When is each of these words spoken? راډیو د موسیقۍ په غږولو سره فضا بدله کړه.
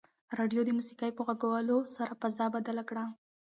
راډیو 0.37 0.61
د 0.65 0.69
موسیقۍ 0.77 1.11
په 1.15 1.21
غږولو 1.27 1.77
سره 1.95 2.17
فضا 2.21 2.45
بدله 2.55 2.83
کړه. 2.89 3.03